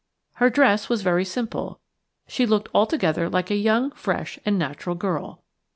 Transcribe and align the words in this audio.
Her 0.41 0.49
dress 0.49 0.89
was 0.89 1.03
very 1.03 1.23
simple; 1.23 1.79
she 2.27 2.47
looked 2.47 2.69
altogether 2.73 3.29
like 3.29 3.51
a 3.51 3.55
young, 3.55 3.91
fresh, 3.91 4.39
and 4.47 4.57
natural 4.57 4.95
girl. 4.95 5.43